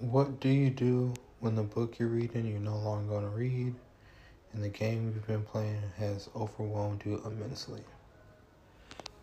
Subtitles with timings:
[0.00, 3.74] What do you do when the book you're reading you're no longer going to read
[4.54, 7.82] and the game you've been playing has overwhelmed you immensely?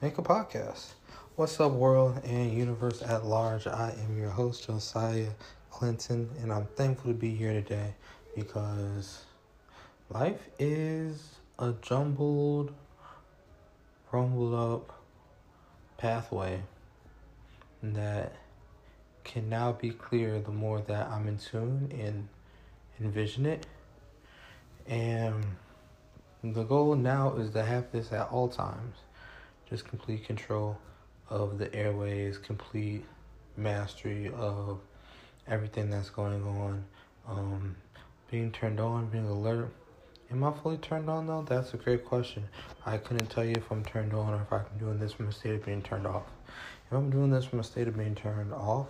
[0.04, 0.90] Make a podcast.
[1.36, 3.66] What's up, world and universe at large?
[3.66, 5.32] I am your host, Josiah
[5.72, 7.96] Clinton, and I'm thankful to be here today
[8.36, 9.26] because
[10.12, 12.72] life is a jumbled,
[14.12, 15.02] rumbled up
[15.98, 16.62] pathway
[17.82, 18.36] that
[19.28, 22.28] can now be clear the more that I'm in tune and
[23.00, 23.68] envision it.
[24.88, 25.46] And
[26.44, 28.96] the goal now is to have this at all times.
[29.70, 30.78] Just complete control
[31.30, 33.06] of the airways, complete
[33.58, 34.80] mastery of
[35.46, 36.86] everything that's going on.
[37.28, 37.76] Um,
[38.32, 39.70] being turned on, being alert.
[40.32, 41.46] Am I fully turned on though?
[41.48, 42.44] That's a great question.
[42.86, 45.32] I couldn't tell you if I'm turned on or if I'm doing this from a
[45.32, 46.24] state of being turned off.
[46.90, 48.88] If I'm doing this from a state of being turned off,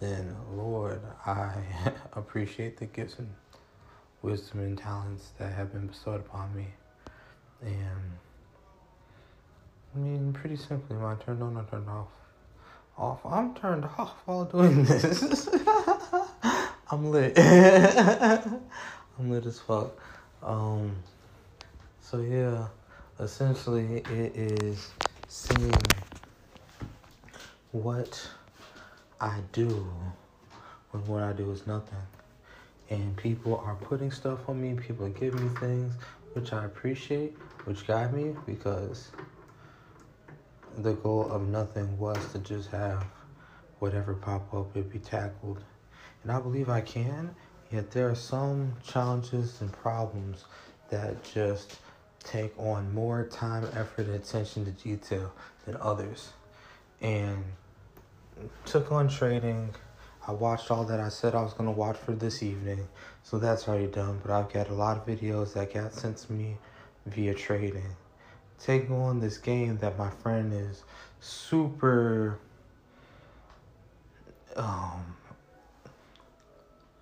[0.00, 1.52] then Lord, I
[2.12, 3.28] appreciate the gifts and
[4.22, 6.66] wisdom and talents that have been bestowed upon me.
[7.62, 8.12] And
[9.94, 12.08] I mean, pretty simply, I turned on or turned off?
[12.98, 13.24] Off.
[13.24, 15.48] I'm turned off while doing this.
[16.90, 17.38] I'm lit.
[17.38, 19.92] I'm lit as fuck.
[20.42, 20.96] Um.
[22.00, 22.68] So yeah,
[23.18, 24.90] essentially, it is
[25.28, 25.74] seeing
[27.72, 28.28] what
[29.20, 29.68] I do
[30.90, 31.98] when what I do is nothing.
[32.90, 35.94] And people are putting stuff on me, people giving me things,
[36.34, 39.10] which I appreciate, which guide me because
[40.78, 43.04] the goal of nothing was to just have
[43.78, 45.62] whatever pop up it be tackled.
[46.22, 47.34] And I believe I can,
[47.70, 50.44] yet there are some challenges and problems
[50.90, 51.78] that just
[52.22, 55.32] take on more time, effort, and attention to detail
[55.64, 56.32] than others.
[57.00, 57.44] And
[58.64, 59.74] took on trading.
[60.26, 62.88] I watched all that I said I was going to watch for this evening.
[63.22, 64.20] So that's already done.
[64.22, 66.56] But I've got a lot of videos that got sent to me
[67.06, 67.96] via trading.
[68.58, 70.82] Taking on this game that my friend is
[71.20, 72.38] super
[74.56, 75.16] um,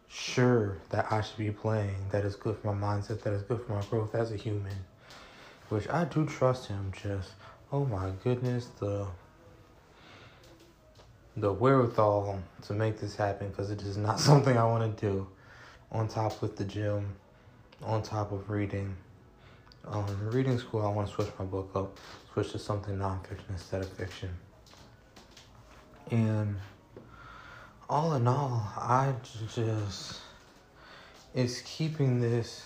[0.08, 3.64] sure that I should be playing, that is good for my mindset, that is good
[3.64, 4.76] for my growth as a human.
[5.68, 7.30] Which I do trust him, just,
[7.72, 9.06] oh my goodness, the
[11.36, 15.26] the wherewithal to make this happen because it is not something I want to do.
[15.92, 17.14] On top with the gym,
[17.82, 18.96] on top of reading.
[19.86, 21.98] Um, reading school, I want to switch my book up,
[22.32, 24.30] switch to something nonfiction instead of fiction.
[26.10, 26.56] And
[27.88, 29.12] all in all, I
[29.54, 30.20] just
[31.34, 32.64] it's keeping this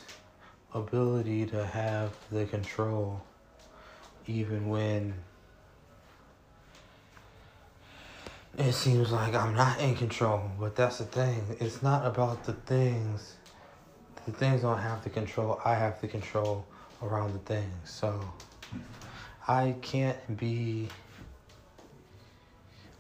[0.75, 3.23] ability to have the control
[4.27, 5.15] even when
[8.57, 10.43] it seems like I'm not in control.
[10.59, 11.43] But that's the thing.
[11.61, 13.35] It's not about the things.
[14.27, 15.61] The things don't have the control.
[15.65, 16.65] I have the control
[17.03, 17.73] around the things.
[17.85, 18.21] So
[19.47, 20.89] I can't be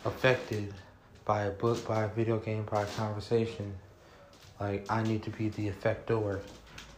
[0.04, 0.74] affected
[1.24, 3.74] by a book, by a video game, by a conversation.
[4.60, 6.40] Like I need to be the effector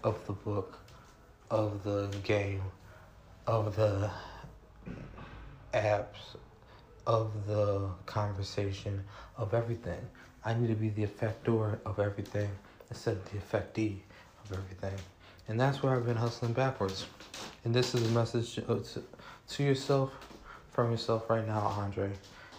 [0.05, 0.79] of the book,
[1.51, 2.63] of the game,
[3.47, 4.11] of the
[5.75, 6.37] apps,
[7.07, 9.05] of the conversation,
[9.37, 10.01] of everything.
[10.45, 12.51] I need to be the effector of everything
[12.89, 13.99] instead of the effectee
[14.45, 14.99] of everything.
[15.49, 17.07] And that's where I've been hustling backwards.
[17.65, 18.79] And this is a message to, uh,
[19.49, 20.11] to yourself,
[20.71, 22.13] from yourself right now, Andre.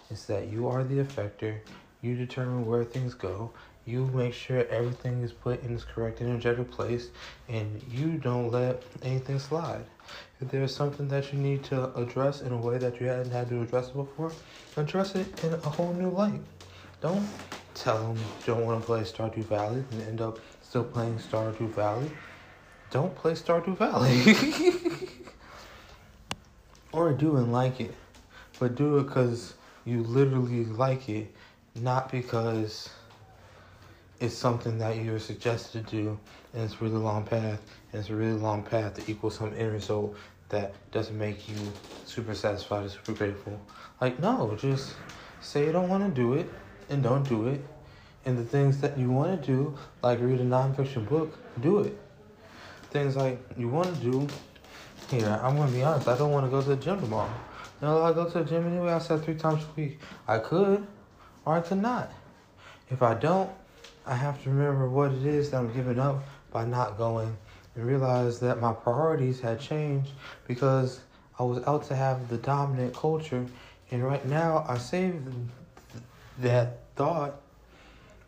[0.10, 1.60] Is that you are the effector.
[2.02, 3.52] You determine where things go.
[3.86, 7.10] You make sure everything is put in its correct energetic place.
[7.50, 9.86] And you don't let anything slide.
[10.40, 13.50] If there's something that you need to address in a way that you hadn't had
[13.50, 14.32] to address before,
[14.78, 16.42] address it in a whole new light.
[17.02, 17.28] Don't
[17.74, 21.70] tell them you don't want to play Stardew Valley and end up still playing Stardew
[21.70, 22.12] Valley.
[22.92, 24.36] Don't play Stardew Valley.
[26.92, 27.96] or do and like it.
[28.60, 29.56] But do it because
[29.86, 31.34] you literally like it,
[31.76, 32.90] not because
[34.22, 36.20] it's something that you were suggested to do
[36.54, 37.60] and it's a really long path
[37.92, 40.16] and it's a really long path to equal some end result
[40.50, 41.74] that doesn't make you
[42.06, 43.60] super satisfied or super grateful.
[44.00, 44.94] Like no, just
[45.42, 46.48] say you don't want to do it
[46.90, 47.62] and don't do it.
[48.24, 51.98] And the things that you want to do, like read a nonfiction book, do it.
[52.92, 54.30] Things like you want to do,
[55.10, 57.34] here, I'm gonna be honest, I don't want to go to the gym tomorrow.
[57.82, 60.00] No, I go to the gym anyway, I said three times a week.
[60.28, 60.86] I could,
[61.44, 62.12] or I could not.
[62.92, 63.50] If I don't,
[64.06, 67.36] I have to remember what it is that I'm giving up by not going
[67.76, 70.12] and realize that my priorities had changed
[70.48, 71.00] because
[71.40, 73.46] I was out to have the dominant culture.
[73.92, 75.28] And right now, I saved
[76.40, 77.42] that thought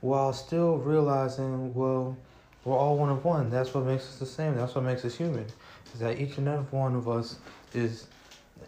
[0.01, 2.17] while still realizing, well,
[2.65, 3.49] we're all one of one.
[3.49, 4.55] That's what makes us the same.
[4.55, 5.45] That's what makes us human.
[5.93, 7.37] Is that each and every one of us
[7.73, 8.07] is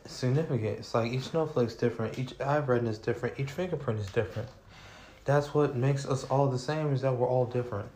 [0.06, 0.80] significant.
[0.80, 4.50] It's like each snowflake's different, each eyebrow is different, each fingerprint is different.
[5.26, 6.94] That's what makes us all the same.
[6.94, 7.90] Is that we're all different.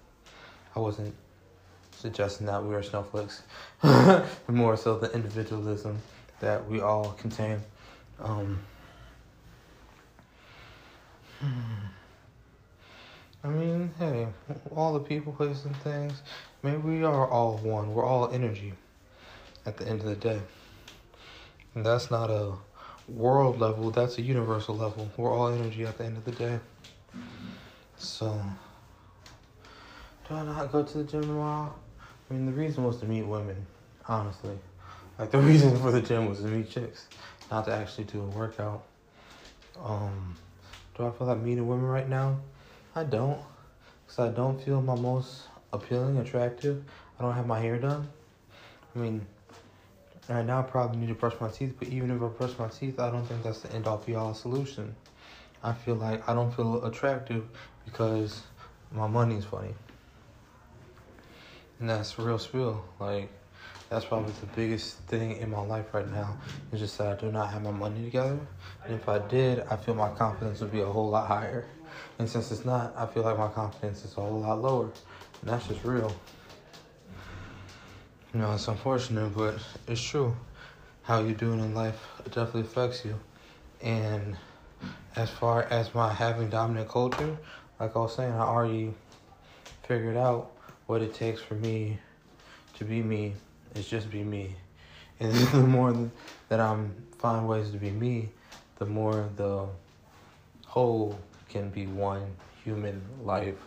[0.76, 1.16] I wasn't
[1.92, 3.44] suggesting that we are snowflakes,
[4.48, 6.00] more so the individualism
[6.40, 7.60] that we all contain.
[8.20, 8.60] Um,
[13.44, 14.28] I mean, hey,
[14.76, 16.22] all the people, places, and things,
[16.64, 17.94] maybe we are all one.
[17.94, 18.74] We're all energy
[19.66, 20.40] at the end of the day.
[21.76, 22.54] And that's not a
[23.08, 25.10] world level, that's a universal level.
[25.16, 26.60] We're all energy at the end of the day.
[28.00, 28.42] So,
[30.28, 31.74] do I not go to the gym tomorrow?
[32.30, 33.66] I mean, the reason was to meet women,
[34.08, 34.58] honestly.
[35.18, 37.08] Like, the reason for the gym was to meet chicks,
[37.52, 38.86] not to actually do a workout.
[39.84, 40.38] Um,
[40.96, 42.40] do I feel like meeting women right now?
[42.96, 43.38] I don't.
[44.06, 46.82] Because I don't feel my most appealing, attractive.
[47.20, 48.08] I don't have my hair done.
[48.96, 49.26] I mean,
[50.30, 52.70] right now I probably need to brush my teeth, but even if I brush my
[52.70, 54.96] teeth, I don't think that's the end all be all solution.
[55.62, 57.46] I feel like I don't feel attractive
[57.92, 58.42] because
[58.92, 59.74] my money's funny.
[61.80, 62.84] And that's real spill.
[63.00, 63.30] Like,
[63.90, 66.38] that's probably the biggest thing in my life right now.
[66.72, 68.40] It's just that I do not have my money together.
[68.86, 71.66] And if I did, I feel my confidence would be a whole lot higher.
[72.20, 74.86] And since it's not, I feel like my confidence is a whole lot lower.
[75.42, 76.14] And that's just real.
[78.34, 79.56] You know, it's unfortunate, but
[79.88, 80.36] it's true.
[81.02, 83.20] How you're doing in life definitely affects you.
[83.82, 84.36] And
[85.16, 87.38] as far as my having dominant culture,
[87.80, 88.94] like I was saying, I already
[89.84, 90.52] figured out
[90.88, 91.98] what it takes for me
[92.76, 93.34] to be me
[93.76, 94.56] is just be me.
[95.20, 96.10] And the more
[96.50, 98.30] that I'm find ways to be me,
[98.78, 99.66] the more the
[100.66, 101.18] whole
[101.50, 102.24] can be one
[102.64, 103.58] human life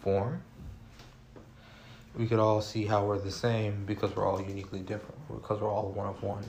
[0.00, 0.42] form.
[2.16, 5.70] We could all see how we're the same because we're all uniquely different, because we're
[5.70, 6.44] all one of one.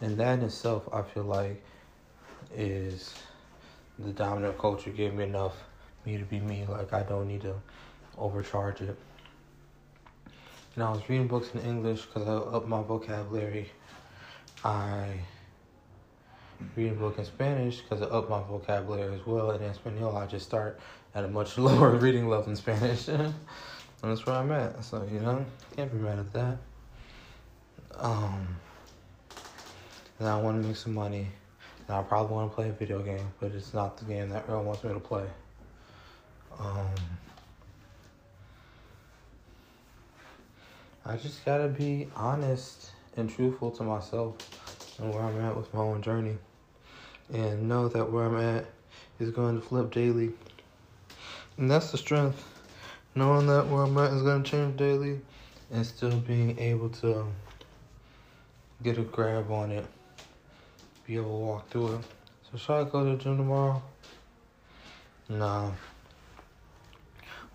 [0.00, 1.62] And that in itself, I feel like,
[2.56, 3.14] is
[3.98, 5.54] the dominant culture gave me enough
[6.06, 6.64] me to be me.
[6.68, 7.54] Like, I don't need to
[8.18, 8.96] overcharge it.
[10.74, 13.70] And I was reading books in English because I upped my vocabulary.
[14.64, 15.20] I
[16.74, 19.52] read a book in Spanish because I upped my vocabulary as well.
[19.52, 20.80] And in Spanish, I just start
[21.14, 23.08] at a much lower reading level in Spanish.
[23.08, 23.32] and
[24.02, 24.84] that's where I'm at.
[24.84, 25.44] So, you know,
[25.76, 26.58] can't be mad at that.
[27.96, 28.56] Um,
[30.18, 31.28] and I want to make some money.
[31.86, 34.46] And I probably want to play a video game, but it's not the game that
[34.48, 35.26] Earl wants me to play.
[36.58, 36.88] Um,
[41.04, 44.36] I just gotta be honest and truthful to myself
[44.98, 46.38] and where I'm at with my own journey.
[47.32, 48.66] And know that where I'm at
[49.18, 50.32] is going to flip daily.
[51.56, 52.44] And that's the strength.
[53.14, 55.20] Knowing that where I'm at is going to change daily
[55.72, 57.26] and still being able to
[58.82, 59.86] get a grab on it,
[61.06, 62.00] be able to walk through it.
[62.50, 63.82] So, should I go to the gym tomorrow?
[65.28, 65.70] Nah.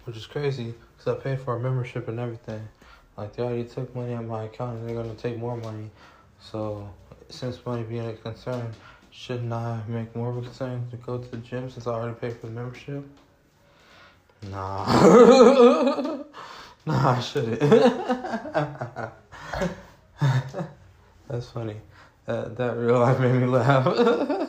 [0.09, 2.67] Which is crazy because I paid for a membership and everything.
[3.15, 5.91] Like they already took money out of my account and they're gonna take more money.
[6.41, 6.89] So
[7.29, 8.73] since money being a concern,
[9.11, 12.15] shouldn't I make more of a concern to go to the gym since I already
[12.15, 13.03] paid for the membership?
[14.49, 14.85] Nah.
[16.87, 17.59] nah, I shouldn't.
[21.27, 21.75] That's funny.
[22.25, 23.85] That that real life made me laugh.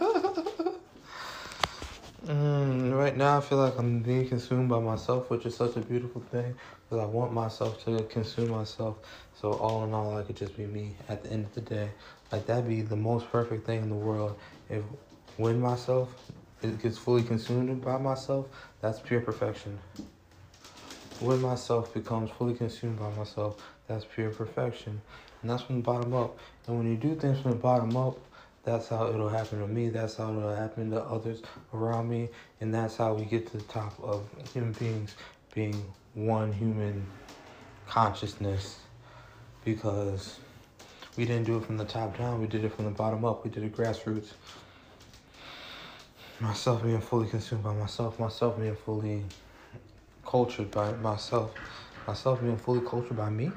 [3.00, 6.20] right now, I feel like I'm being consumed by myself, which is such a beautiful
[6.20, 6.54] thing
[6.84, 8.96] because I want myself to consume myself.
[9.40, 11.88] So, all in all, I could just be me at the end of the day.
[12.30, 14.38] Like, that'd be the most perfect thing in the world.
[14.68, 14.82] If
[15.38, 16.14] when myself
[16.62, 18.46] it gets fully consumed by myself,
[18.82, 19.78] that's pure perfection.
[21.20, 23.56] When myself becomes fully consumed by myself,
[23.88, 25.00] that's pure perfection.
[25.40, 26.38] And that's from the bottom up.
[26.66, 28.18] And when you do things from the bottom up,
[28.70, 29.88] that's how it'll happen to me.
[29.88, 31.42] That's how it'll happen to others
[31.74, 32.28] around me.
[32.60, 35.16] And that's how we get to the top of human beings
[35.52, 35.84] being
[36.14, 37.04] one human
[37.88, 38.78] consciousness.
[39.64, 40.38] Because
[41.16, 43.44] we didn't do it from the top down, we did it from the bottom up.
[43.44, 44.28] We did it grassroots.
[46.38, 49.24] Myself being fully consumed by myself, myself being fully
[50.24, 51.52] cultured by myself,
[52.06, 53.50] myself being fully cultured by me.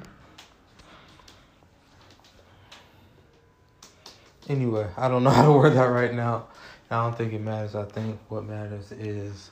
[4.48, 6.46] Anyway, I don't know how to word that right now.
[6.90, 7.74] I don't think it matters.
[7.74, 9.50] I think what matters is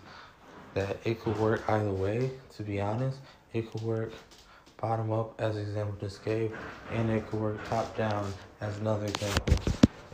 [0.75, 3.19] that it could work either way, to be honest.
[3.55, 4.13] It could work
[4.81, 6.55] bottom up, as the example just gave,
[6.93, 9.55] and it could work top down, as another example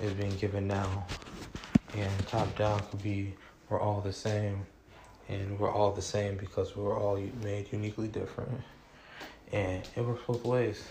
[0.01, 1.07] is being given now.
[1.97, 3.35] And top down could be
[3.69, 4.65] we're all the same,
[5.29, 8.61] and we're all the same because we're all made uniquely different.
[9.53, 10.85] And it works both ways.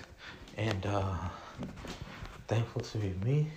[0.57, 1.15] And uh,
[2.47, 3.47] thankful to be me.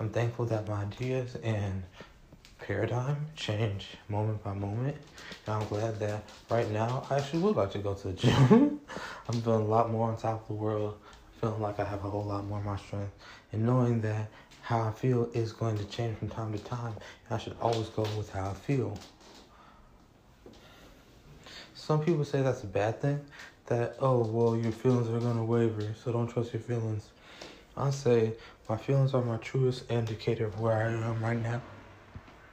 [0.00, 1.82] I'm thankful that my ideas and
[2.58, 4.96] paradigm change moment by moment.
[5.46, 8.80] And I'm glad that right now I actually would like to go to the gym.
[9.28, 10.98] I'm feeling a lot more on top of the world,
[11.38, 13.12] feeling like I have a whole lot more of my strength,
[13.52, 14.28] and knowing that
[14.62, 16.94] how I feel is going to change from time to time.
[17.28, 18.98] And I should always go with how I feel.
[21.74, 23.20] Some people say that's a bad thing.
[23.66, 27.10] That, oh, well, your feelings are going to waver, so don't trust your feelings.
[27.80, 28.34] I say
[28.68, 31.62] my feelings are my truest indicator of where I am right now.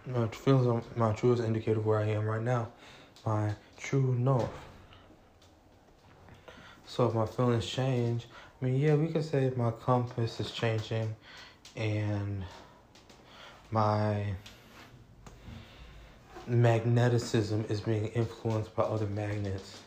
[0.06, 2.70] My feelings are my truest indicator of where I am right now.
[3.26, 4.50] My true north.
[6.86, 8.26] So if my feelings change,
[8.62, 11.14] I mean, yeah, we can say my compass is changing
[11.76, 12.46] and
[13.70, 14.34] my
[16.50, 19.80] magneticism is being influenced by other magnets.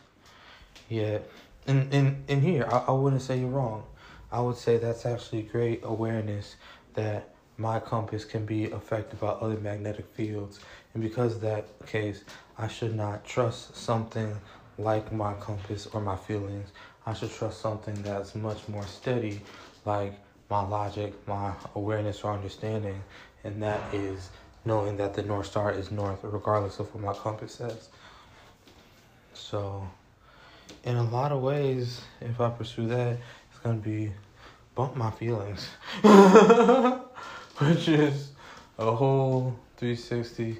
[0.87, 1.27] Yet,
[1.65, 3.85] in, in, in here, I, I wouldn't say you're wrong.
[4.31, 6.55] I would say that's actually great awareness
[6.93, 10.59] that my compass can be affected by other magnetic fields.
[10.93, 12.23] And because of that case,
[12.57, 14.35] I should not trust something
[14.77, 16.69] like my compass or my feelings.
[17.05, 19.41] I should trust something that's much more steady,
[19.85, 20.13] like
[20.49, 23.01] my logic, my awareness or understanding,
[23.43, 24.29] and that is
[24.65, 27.89] knowing that the North Star is north, regardless of what my compass says.
[29.33, 29.87] So,
[30.83, 33.17] in a lot of ways, if I pursue that,
[33.63, 34.11] gonna be
[34.75, 35.67] bump my feelings,
[37.57, 38.31] which is
[38.77, 40.57] a whole 360,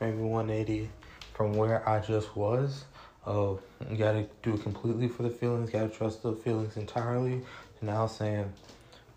[0.00, 0.90] maybe 180
[1.34, 2.84] from where I just was.
[3.24, 7.34] Of you gotta do it completely for the feelings, gotta trust the feelings entirely.
[7.34, 7.42] And
[7.82, 8.52] now saying,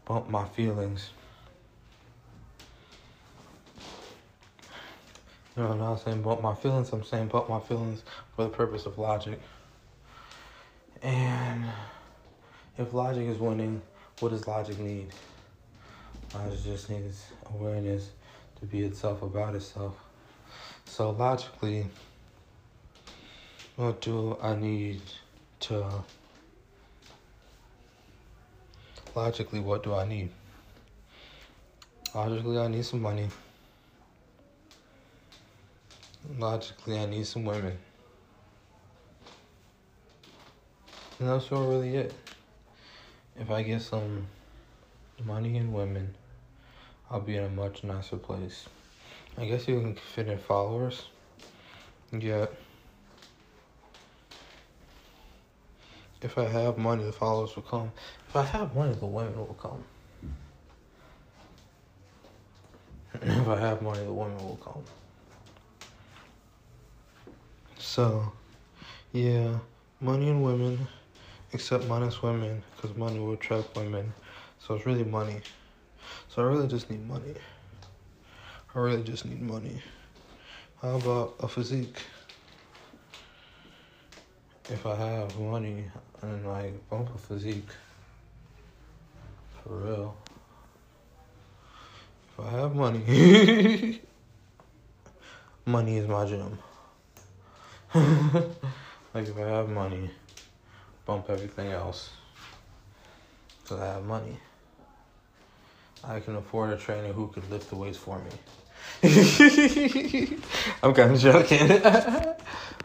[0.05, 1.09] bump my feelings.
[5.57, 6.91] No, I'm not saying bump my feelings.
[6.91, 8.03] I'm saying bump my feelings
[8.35, 9.39] for the purpose of logic.
[11.01, 11.65] And
[12.77, 13.81] if logic is winning,
[14.19, 15.07] what does logic need?
[16.33, 18.09] Logic just needs awareness
[18.59, 19.95] to be itself about itself.
[20.85, 21.87] So logically,
[23.75, 25.01] what do I need
[25.61, 25.85] to
[29.15, 30.29] logically what do I need?
[32.13, 33.29] Logically I need some money.
[36.37, 37.77] Logically, I need some women.
[41.19, 42.13] And that's all really it.
[43.39, 44.27] If I get some
[45.23, 46.15] money and women,
[47.11, 48.67] I'll be in a much nicer place.
[49.37, 51.03] I guess you can fit in followers.
[52.11, 52.45] Yeah.
[56.21, 57.91] If I have money, the followers will come.
[58.29, 59.83] If I have money, the women will come.
[63.21, 64.83] if I have money, the women will come.
[67.77, 68.31] So,
[69.11, 69.59] yeah,
[70.01, 70.87] money and women,
[71.53, 74.13] except minus women, because money will attract women.
[74.59, 75.41] So it's really money.
[76.29, 77.35] So I really just need money.
[78.73, 79.81] I really just need money.
[80.81, 81.97] How about a physique?
[84.69, 85.85] If I have money
[86.21, 87.69] and like bump a physique,
[89.63, 90.17] for real.
[92.37, 94.01] If I have money,
[95.65, 96.57] money is my gym.
[97.95, 100.09] like if I have money,
[101.05, 102.09] bump everything else.
[103.67, 104.37] Cause I have money.
[106.03, 108.31] I can afford a trainer who could lift the weights for me.
[110.83, 112.39] I'm kind of joking, but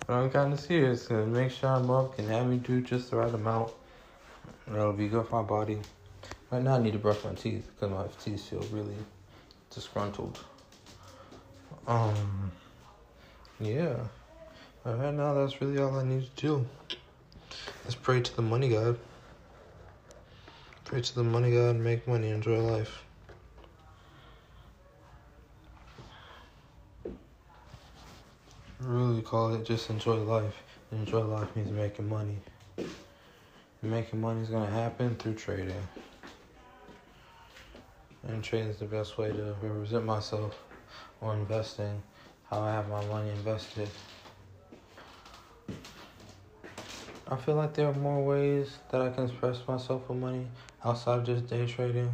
[0.09, 1.07] I'm kind of serious.
[1.07, 3.73] Cause make sure I'm up can have me do just the right amount.
[4.67, 5.79] That'll be good for my body.
[6.51, 8.97] Right now, I need to brush my teeth because my teeth feel really
[9.73, 10.39] disgruntled.
[11.87, 12.51] Um,
[13.61, 13.97] yeah.
[14.85, 16.67] Right now that's really all I need to do.
[17.91, 19.01] Let's pray to the money god.
[20.85, 23.03] Pray to the money god, make money, enjoy life.
[28.79, 30.55] Really call it just enjoy life.
[30.93, 32.37] enjoy life means making money.
[32.79, 35.89] And making money is gonna happen through trading.
[38.23, 40.57] And trading is the best way to represent myself
[41.21, 42.01] or investing,
[42.49, 43.89] how I have my money invested.
[47.31, 50.49] I feel like there are more ways that I can express myself with money
[50.85, 52.13] outside of just day trading.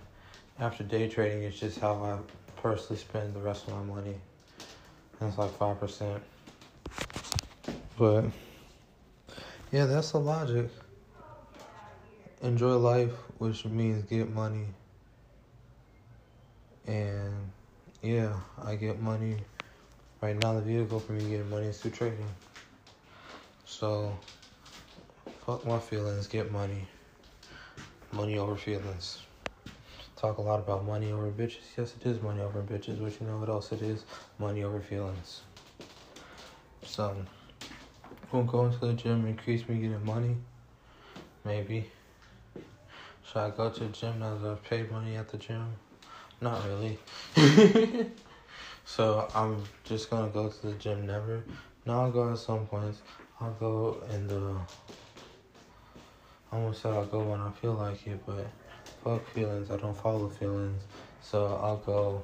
[0.58, 2.18] After day trading, it's just how I
[2.60, 4.16] personally spend the rest of my money.
[5.18, 6.20] And it's like 5%.
[7.96, 8.24] But
[9.72, 10.68] yeah, that's the logic.
[12.42, 14.66] Enjoy life, which means get money.
[16.86, 17.50] And
[18.02, 18.34] yeah,
[18.64, 19.36] I get money.
[20.20, 22.28] Right now, the vehicle for me getting money is through trading.
[23.64, 24.18] So,
[25.46, 26.88] fuck my feelings, get money.
[28.12, 29.22] Money over feelings.
[30.16, 31.62] Talk a lot about money over bitches.
[31.78, 34.04] Yes, it is money over bitches, but you know what else it is?
[34.38, 35.42] Money over feelings.
[36.84, 37.16] So,
[38.32, 40.36] will go into the gym increase me getting money?
[41.44, 41.90] Maybe.
[43.24, 45.66] Should I go to the gym now that I've paid money at the gym?
[46.40, 46.98] Not really.
[48.84, 51.44] so I'm just gonna go to the gym never.
[51.86, 53.00] Now I'll go at some points.
[53.40, 54.56] I'll go in the.
[56.52, 58.46] I almost said I'll go when I feel like it, but
[59.04, 59.70] fuck feelings.
[59.70, 60.82] I don't follow feelings.
[61.22, 62.22] So I'll go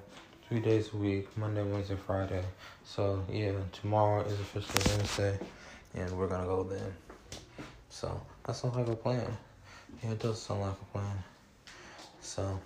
[0.48, 2.44] three days a week Monday, Wednesday, Friday.
[2.84, 5.38] So yeah, tomorrow is officially Wednesday,
[5.96, 6.94] and we're gonna go then.
[7.90, 9.36] So that sounds like a plan.
[10.02, 11.18] Yeah, it does sound like a plan.
[12.20, 12.60] So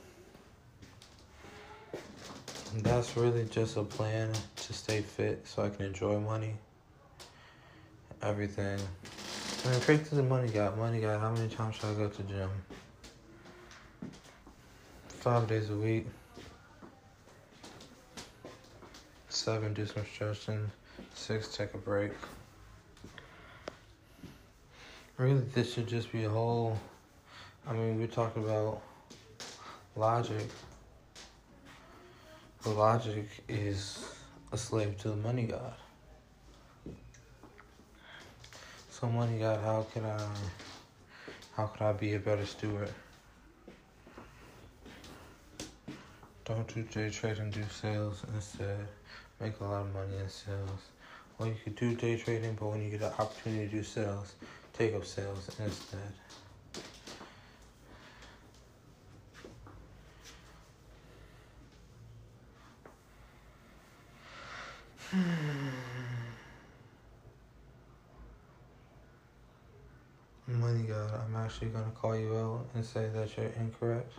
[2.76, 6.54] that's really just a plan to stay fit so I can enjoy money
[8.22, 8.78] everything.
[9.64, 10.70] I mean, pray to the money guy.
[10.74, 12.50] Money guy, how many times should I go to gym?
[15.08, 16.06] Five days a week.
[19.28, 20.70] Seven, do some stretching.
[21.14, 22.12] Six, take a break.
[25.20, 26.78] Really, this should just be a whole.
[27.68, 28.80] I mean, we're talking about
[29.94, 30.48] logic.
[32.64, 34.14] But logic is
[34.50, 35.74] a slave to the money god.
[38.88, 40.26] So money God, how can I
[41.54, 42.94] how could I be a better steward?
[46.46, 48.88] Don't do day trade and do sales instead.
[49.38, 50.80] Make a lot of money in sales.
[51.38, 54.32] Or you could do day trading, but when you get the opportunity to do sales,
[54.80, 56.00] take up sales instead.
[70.46, 74.10] Money God, I'm actually gonna call you out and say that you're incorrect.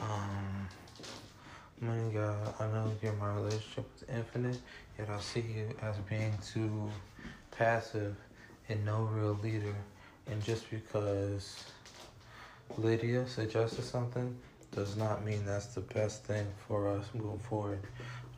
[0.00, 0.68] Um,
[1.82, 4.58] Money God, I know you're my relationship with Infinite,
[4.98, 6.90] yet I see you as being too
[7.50, 8.16] passive
[8.72, 9.74] and no real leader.
[10.30, 11.64] And just because
[12.78, 14.34] Lydia suggested something
[14.74, 17.80] does not mean that's the best thing for us moving forward.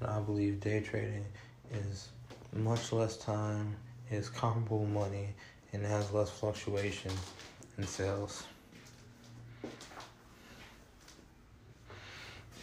[0.01, 1.25] And I believe day trading
[1.73, 2.09] is
[2.53, 3.77] much less time,
[4.11, 5.29] is comparable money,
[5.73, 7.13] and has less fluctuation
[7.79, 8.45] in sales.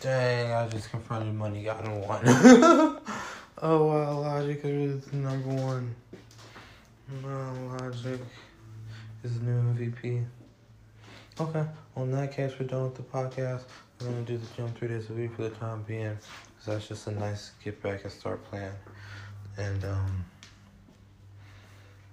[0.01, 2.21] Dang, I just confronted money, got one.
[3.61, 5.95] oh wow, Logic is number one.
[7.11, 8.21] Logic
[9.23, 10.25] is the new MVP.
[11.41, 13.63] Okay, well in that case, we're done with the podcast.
[13.99, 16.17] We're gonna do the gym three days a week for the time being,
[16.55, 18.71] because that's just a nice get back and start plan.
[19.57, 20.25] And um,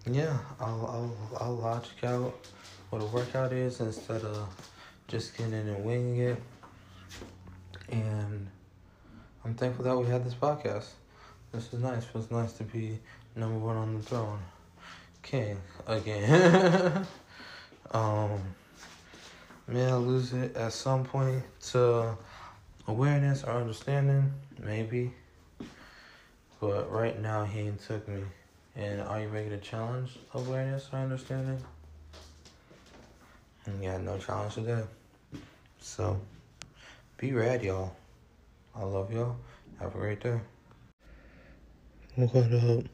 [0.04, 2.34] yeah, I'll I'll I'll logic out
[2.90, 4.48] what a workout is instead of
[5.06, 6.42] just getting in and winging it.
[7.90, 8.48] And
[9.44, 10.88] I'm thankful that we had this podcast.
[11.52, 12.04] This is nice.
[12.04, 12.98] Feels nice to be
[13.36, 14.40] number one on the throne,
[15.22, 17.06] king again.
[17.92, 18.40] um,
[19.66, 22.16] may I lose it at some point to
[22.86, 25.12] awareness or understanding, maybe.
[26.60, 28.22] But right now, he ain't took me.
[28.74, 31.58] And are you making a challenge awareness or understanding?
[33.66, 34.82] And yeah, no challenge today.
[35.80, 36.20] So,
[37.16, 37.94] be rad, y'all.
[38.74, 39.36] I love y'all.
[39.80, 40.40] Have a great day.
[42.16, 42.84] What up?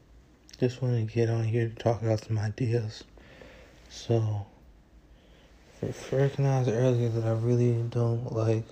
[0.57, 3.03] Just wanted to get on here to talk about some ideas.
[3.89, 4.45] So,
[5.81, 8.63] for, recognized earlier that I really don't like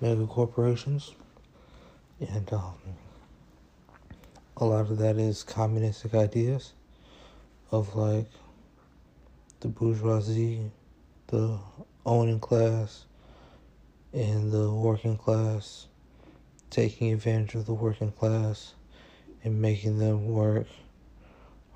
[0.00, 1.14] mega corporations.
[2.18, 2.74] And, um,
[4.56, 6.72] a lot of that is communistic ideas
[7.70, 8.26] of like
[9.60, 10.72] the bourgeoisie,
[11.28, 11.56] the
[12.04, 13.04] owning class,
[14.12, 15.86] and the working class
[16.70, 18.74] taking advantage of the working class
[19.44, 20.66] and making them work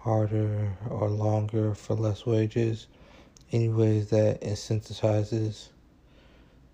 [0.03, 2.89] harder or longer for less wages
[3.51, 5.69] in ways that incentivizes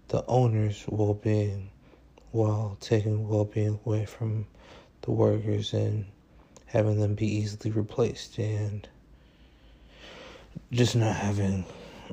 [0.09, 1.69] the owner's well-being
[2.31, 4.47] while taking well-being away from
[5.03, 6.07] the workers and
[6.65, 8.89] having them be easily replaced and
[10.73, 11.67] just not having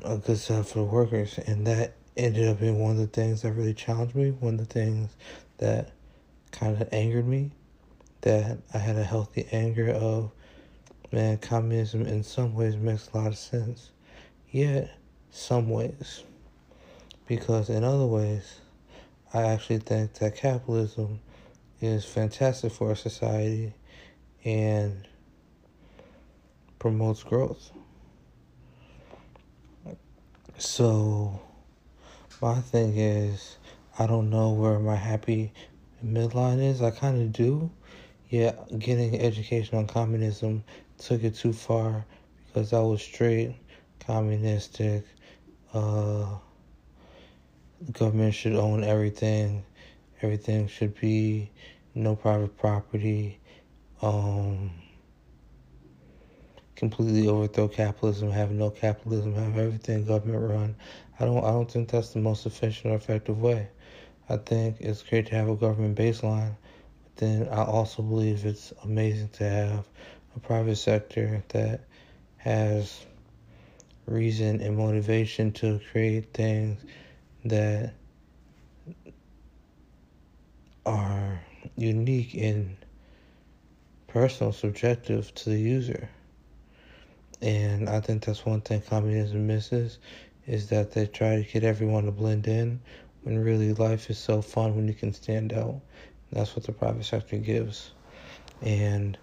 [0.04, 1.38] a good setup for the workers.
[1.46, 4.60] And that ended up being one of the things that really challenged me, one of
[4.60, 5.16] the things
[5.58, 5.92] that
[6.50, 7.52] kind of angered me,
[8.20, 10.30] that I had a healthy anger of
[11.16, 13.90] man, communism in some ways makes a lot of sense.
[14.50, 14.90] Yet,
[15.30, 16.24] some ways.
[17.26, 18.60] Because in other ways,
[19.32, 21.20] I actually think that capitalism
[21.80, 23.72] is fantastic for a society
[24.44, 25.08] and
[26.78, 27.70] promotes growth.
[30.58, 31.40] So,
[32.42, 33.56] my thing is,
[33.98, 35.54] I don't know where my happy
[36.04, 36.82] midline is.
[36.82, 37.70] I kind of do.
[38.28, 40.64] Yeah, getting education on communism
[40.98, 42.04] took it too far
[42.46, 43.56] because I was straight
[44.00, 45.04] communistic.
[45.72, 46.38] Uh,
[47.92, 49.64] government should own everything.
[50.22, 51.50] Everything should be
[51.94, 53.38] no private property.
[54.02, 54.70] Um,
[56.76, 60.76] completely overthrow capitalism, have no capitalism, have everything government run.
[61.18, 63.68] I don't I don't think that's the most efficient or effective way.
[64.28, 66.56] I think it's great to have a government baseline,
[67.02, 69.88] but then I also believe it's amazing to have
[70.36, 71.80] a private sector that
[72.36, 73.06] has
[74.06, 76.80] reason and motivation to create things
[77.44, 77.94] that
[80.84, 81.40] are
[81.76, 82.76] unique and
[84.06, 86.08] personal, subjective to the user.
[87.42, 89.98] And I think that's one thing communism misses
[90.46, 92.80] is that they try to get everyone to blend in
[93.22, 95.80] when really life is so fun when you can stand out.
[96.30, 97.90] That's what the private sector gives.
[98.62, 99.18] And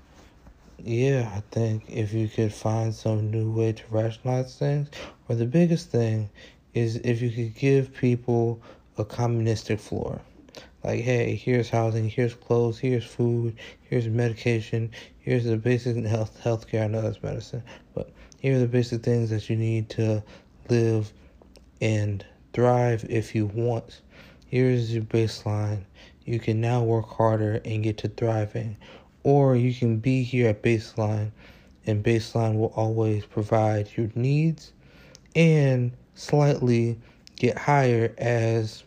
[0.77, 4.89] yeah, I think if you could find some new way to rationalize things,
[5.27, 6.29] or the biggest thing
[6.73, 8.61] is if you could give people
[8.97, 10.21] a communistic floor.
[10.83, 16.83] Like, hey, here's housing, here's clothes, here's food, here's medication, here's the basic health healthcare.
[16.83, 17.63] I know that's medicine,
[17.95, 18.09] but
[18.39, 20.21] here are the basic things that you need to
[20.69, 21.13] live
[21.79, 24.01] and thrive if you want.
[24.47, 25.83] Here's your baseline.
[26.25, 28.77] You can now work harder and get to thriving.
[29.23, 31.31] Or you can be here at baseline,
[31.85, 34.73] and baseline will always provide your needs
[35.35, 36.99] and slightly
[37.37, 38.83] get higher as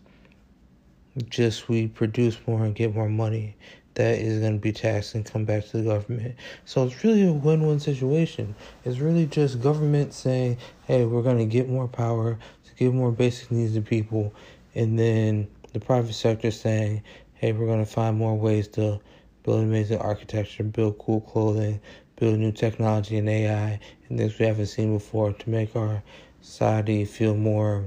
[1.28, 3.56] just we produce more and get more money
[3.94, 6.34] that is going to be taxed and come back to the government.
[6.66, 8.54] So it's really a win win situation.
[8.84, 13.10] It's really just government saying, hey, we're going to get more power to give more
[13.10, 14.34] basic needs to people,
[14.74, 17.02] and then the private sector saying,
[17.34, 19.00] hey, we're going to find more ways to
[19.46, 21.80] build amazing architecture, build cool clothing,
[22.16, 23.78] build new technology and AI,
[24.08, 26.02] and things we haven't seen before to make our
[26.42, 27.84] society feel more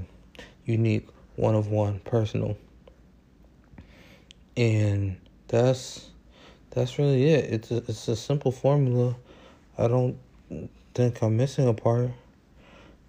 [0.64, 2.56] unique, one of one, personal.
[4.56, 5.18] And
[5.48, 6.08] that's
[6.70, 7.44] that's really it.
[7.52, 9.16] It's a, it's a simple formula.
[9.76, 10.16] I don't
[10.94, 12.10] think I'm missing a part.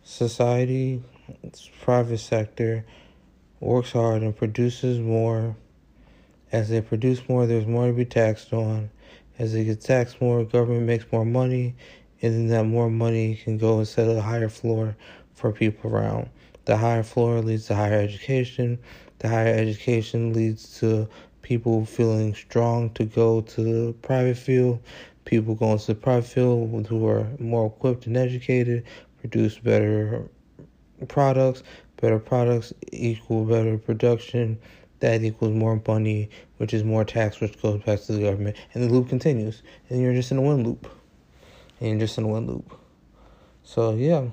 [0.03, 1.01] Society
[1.81, 2.85] private sector
[3.61, 5.55] works hard and produces more.
[6.51, 8.89] As they produce more, there's more to be taxed on.
[9.39, 11.75] As they get taxed more, government makes more money,
[12.21, 14.95] and then that more money can go and set a higher floor
[15.33, 16.29] for people around.
[16.65, 18.79] The higher floor leads to higher education.
[19.19, 21.07] The higher education leads to
[21.41, 24.79] people feeling strong to go to the private field.
[25.25, 28.83] People going to the private field who are more equipped and educated
[29.21, 30.27] produce better
[31.07, 31.63] products.
[32.01, 34.59] Better products equal better production.
[35.01, 38.55] That equals more money, which is more tax, which goes back to the government.
[38.73, 39.61] And the loop continues.
[39.89, 40.87] And you're just in a one loop.
[41.79, 42.71] And you're just in a one loop.
[43.63, 44.27] So, yeah.